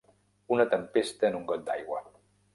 [0.55, 2.03] Una tempesta en un got d'aigua.